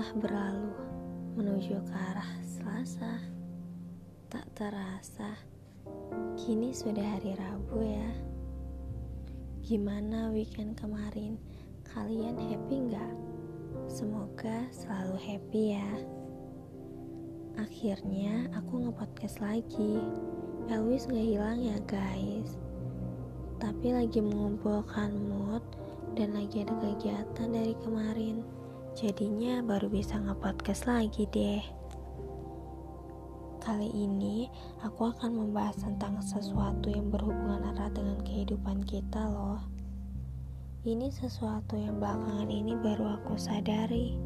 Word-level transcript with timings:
telah 0.00 0.16
berlalu 0.16 0.72
menuju 1.36 1.76
ke 1.84 1.92
arah 1.92 2.32
Selasa. 2.40 3.20
Tak 4.32 4.48
terasa, 4.56 5.36
kini 6.40 6.72
sudah 6.72 7.04
hari 7.04 7.36
Rabu 7.36 7.84
ya. 7.84 8.08
Gimana 9.60 10.32
weekend 10.32 10.80
kemarin? 10.80 11.36
Kalian 11.84 12.32
happy 12.32 12.88
nggak? 12.88 13.12
Semoga 13.92 14.64
selalu 14.72 15.20
happy 15.20 15.76
ya. 15.76 15.92
Akhirnya 17.60 18.48
aku 18.56 18.80
ngepodcast 18.88 19.44
lagi. 19.44 20.00
Elvis 20.72 21.12
gak 21.12 21.28
hilang 21.28 21.60
ya 21.60 21.76
guys. 21.84 22.56
Tapi 23.60 23.92
lagi 23.92 24.24
mengumpulkan 24.24 25.12
mood 25.28 25.60
dan 26.16 26.32
lagi 26.32 26.64
ada 26.64 26.72
kegiatan 26.88 27.52
dari 27.52 27.76
kemarin. 27.84 28.60
Jadinya 28.98 29.62
baru 29.62 29.86
bisa 29.86 30.18
ngepodcast 30.18 30.90
lagi 30.90 31.22
deh. 31.30 31.62
Kali 33.62 33.86
ini 33.94 34.50
aku 34.82 35.14
akan 35.14 35.30
membahas 35.46 35.78
tentang 35.78 36.18
sesuatu 36.18 36.90
yang 36.90 37.06
berhubungan 37.06 37.70
erat 37.70 37.94
dengan 37.94 38.18
kehidupan 38.26 38.82
kita 38.82 39.30
loh. 39.30 39.62
Ini 40.82 41.06
sesuatu 41.12 41.78
yang 41.78 42.02
belakangan 42.02 42.50
ini 42.50 42.74
baru 42.82 43.20
aku 43.20 43.38
sadari, 43.38 44.18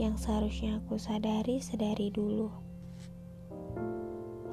yang 0.00 0.16
seharusnya 0.16 0.80
aku 0.80 0.96
sadari 0.96 1.60
sedari 1.60 2.08
dulu. 2.08 2.48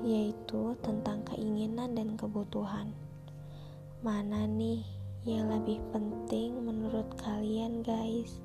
Yaitu 0.03 0.75
tentang 0.83 1.23
keinginan 1.31 1.95
dan 1.95 2.19
kebutuhan. 2.19 2.91
Mana 4.03 4.49
nih 4.51 4.83
yang 5.23 5.47
lebih 5.47 5.79
penting 5.95 6.59
menurut 6.59 7.07
kalian 7.23 7.85
guys? 7.85 8.43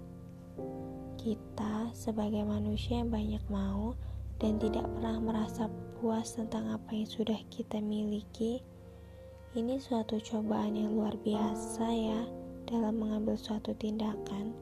Kita 1.20 1.92
sebagai 1.92 2.40
manusia 2.48 3.04
yang 3.04 3.12
banyak 3.12 3.44
mau 3.52 3.92
dan 4.40 4.56
tidak 4.56 4.88
pernah 4.96 5.20
merasa 5.20 5.68
puas 6.00 6.32
tentang 6.32 6.72
apa 6.72 6.96
yang 6.96 7.04
sudah 7.04 7.36
kita 7.52 7.76
miliki, 7.76 8.64
ini 9.52 9.76
suatu 9.76 10.16
cobaan 10.16 10.78
yang 10.78 10.96
luar 10.96 11.12
biasa 11.20 11.86
ya 11.92 12.24
dalam 12.64 12.96
mengambil 12.96 13.36
suatu 13.36 13.76
tindakan. 13.76 14.56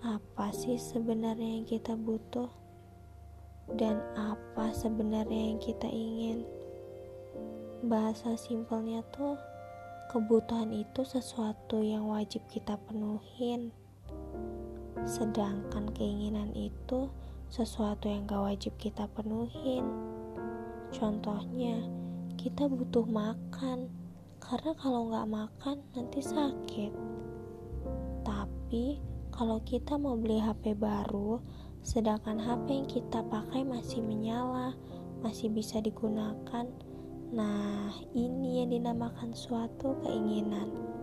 Apa 0.00 0.54
sih 0.56 0.80
sebenarnya 0.80 1.60
yang 1.60 1.66
kita 1.68 1.92
butuh? 1.98 2.48
Dan 3.76 4.00
apa 4.16 4.72
sebenarnya 4.72 5.52
yang 5.52 5.60
kita 5.60 5.90
ingin? 5.90 6.48
Bahasa 7.84 8.40
simpelnya 8.40 9.04
tuh, 9.12 9.36
kebutuhan 10.08 10.72
itu 10.72 11.04
sesuatu 11.04 11.84
yang 11.84 12.08
wajib 12.08 12.40
kita 12.48 12.80
penuhin 12.88 13.68
Sedangkan 15.08 15.88
keinginan 15.96 16.52
itu 16.52 17.08
sesuatu 17.48 18.12
yang 18.12 18.28
gak 18.28 18.44
wajib 18.44 18.76
kita 18.76 19.08
penuhin. 19.16 19.88
Contohnya, 20.92 21.80
kita 22.36 22.68
butuh 22.68 23.08
makan, 23.08 23.88
karena 24.36 24.76
kalau 24.76 25.08
gak 25.08 25.28
makan 25.32 25.76
nanti 25.96 26.20
sakit. 26.20 26.92
Tapi, 28.20 29.00
kalau 29.32 29.64
kita 29.64 29.96
mau 29.96 30.12
beli 30.12 30.44
HP 30.44 30.76
baru, 30.76 31.40
sedangkan 31.80 32.36
HP 32.36 32.66
yang 32.68 32.88
kita 32.92 33.24
pakai 33.32 33.64
masih 33.64 34.04
menyala, 34.04 34.76
masih 35.24 35.48
bisa 35.48 35.80
digunakan, 35.80 36.68
nah 37.32 37.96
ini 38.12 38.60
yang 38.60 38.76
dinamakan 38.76 39.32
suatu 39.32 39.96
keinginan. 40.04 40.97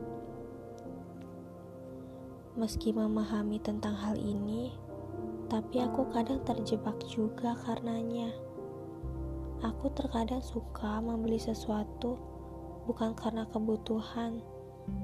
Meski 2.55 2.95
memahami 2.95 3.59
tentang 3.59 3.99
hal 3.99 4.15
ini, 4.15 4.71
tapi 5.51 5.83
aku 5.83 6.07
kadang 6.15 6.39
terjebak 6.47 6.95
juga 7.03 7.51
karenanya. 7.67 8.31
Aku 9.59 9.91
terkadang 9.91 10.39
suka 10.39 11.03
membeli 11.03 11.35
sesuatu 11.35 12.15
bukan 12.87 13.11
karena 13.11 13.43
kebutuhan, 13.51 14.39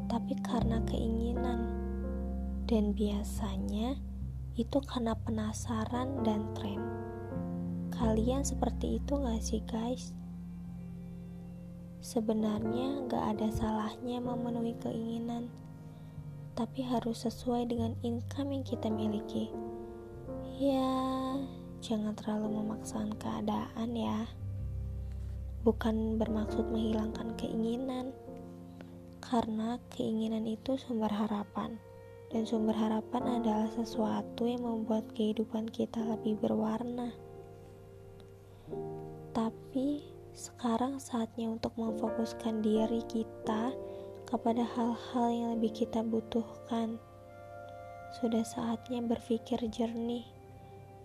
tapi 0.07 0.31
karena 0.39 0.79
keinginan. 0.87 1.67
Dan 2.71 2.95
biasanya 2.95 3.99
itu 4.55 4.79
karena 4.87 5.11
penasaran 5.11 6.23
dan 6.23 6.47
tren. 6.55 6.79
Kalian 7.91 8.47
seperti 8.47 9.03
itu 9.03 9.19
gak 9.19 9.43
sih 9.43 9.59
guys? 9.67 10.15
Sebenarnya 11.99 13.11
gak 13.11 13.35
ada 13.35 13.51
salahnya 13.51 14.23
memenuhi 14.23 14.71
keinginan 14.79 15.51
tapi 16.53 16.83
harus 16.83 17.23
sesuai 17.23 17.71
dengan 17.71 17.95
income 18.03 18.51
yang 18.51 18.63
kita 18.67 18.87
miliki. 18.91 19.51
Ya, 20.61 21.37
jangan 21.81 22.13
terlalu 22.13 22.61
memaksakan 22.61 23.17
keadaan 23.17 23.89
ya. 23.95 24.29
Bukan 25.65 26.17
bermaksud 26.17 26.69
menghilangkan 26.69 27.33
keinginan, 27.37 28.13
karena 29.21 29.77
keinginan 29.93 30.45
itu 30.49 30.77
sumber 30.77 31.09
harapan, 31.09 31.77
dan 32.33 32.45
sumber 32.45 32.73
harapan 32.73 33.41
adalah 33.41 33.69
sesuatu 33.73 34.49
yang 34.49 34.65
membuat 34.65 35.05
kehidupan 35.13 35.69
kita 35.69 36.01
lebih 36.01 36.37
berwarna. 36.41 37.13
Tapi 39.31 40.01
sekarang 40.31 40.97
saatnya 40.97 41.51
untuk 41.51 41.75
memfokuskan 41.77 42.63
diri 42.63 43.03
kita 43.05 43.75
kepada 44.31 44.63
hal-hal 44.63 45.27
yang 45.27 45.49
lebih 45.59 45.83
kita 45.83 45.99
butuhkan. 46.07 46.95
Sudah 48.15 48.47
saatnya 48.47 49.03
berpikir 49.03 49.59
jernih, 49.67 50.23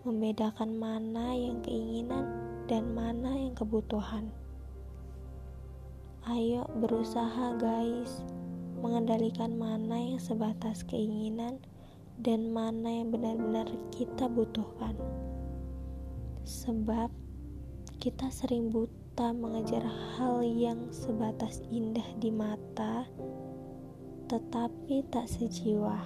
membedakan 0.06 0.78
mana 0.78 1.34
yang 1.34 1.58
keinginan 1.66 2.22
dan 2.70 2.94
mana 2.94 3.34
yang 3.34 3.58
kebutuhan. 3.58 4.30
Ayo 6.30 6.70
berusaha 6.78 7.58
guys, 7.58 8.22
mengendalikan 8.78 9.58
mana 9.58 9.98
yang 9.98 10.22
sebatas 10.22 10.86
keinginan 10.86 11.58
dan 12.22 12.54
mana 12.54 13.02
yang 13.02 13.10
benar-benar 13.10 13.66
kita 13.90 14.30
butuhkan. 14.30 14.94
Sebab 16.46 17.10
kita 17.98 18.30
sering 18.30 18.70
butuh 18.70 19.05
kita 19.16 19.32
mengejar 19.32 19.80
hal 20.12 20.44
yang 20.44 20.92
sebatas 20.92 21.64
indah 21.72 22.04
di 22.20 22.28
mata, 22.28 23.08
tetapi 24.28 25.08
tak 25.08 25.24
sejiwa. 25.24 26.04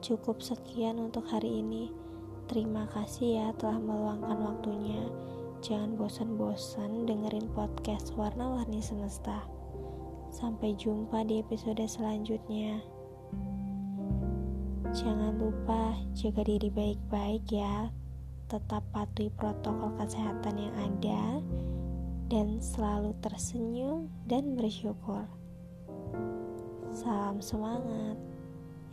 Cukup 0.00 0.40
sekian 0.40 0.96
untuk 0.96 1.28
hari 1.28 1.60
ini. 1.60 1.92
Terima 2.48 2.88
kasih 2.88 3.28
ya 3.36 3.48
telah 3.60 3.76
meluangkan 3.84 4.48
waktunya. 4.48 5.04
Jangan 5.60 6.00
bosan-bosan 6.00 7.04
dengerin 7.04 7.44
podcast 7.52 8.16
Warna-Warni 8.16 8.80
Semesta. 8.80 9.44
Sampai 10.32 10.72
jumpa 10.72 11.20
di 11.20 11.44
episode 11.44 11.84
selanjutnya. 11.84 12.80
Jangan 14.96 15.36
lupa 15.36 16.00
jaga 16.16 16.40
diri 16.48 16.72
baik-baik 16.72 17.44
ya 17.52 17.92
tetap 18.54 18.86
patuhi 18.94 19.34
protokol 19.34 19.90
kesehatan 19.98 20.54
yang 20.54 20.74
ada 20.78 21.42
dan 22.30 22.62
selalu 22.62 23.10
tersenyum 23.18 24.06
dan 24.30 24.54
bersyukur. 24.54 25.26
Salam 26.94 27.42
semangat, 27.42 28.14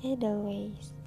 Edelweiss. 0.02 1.01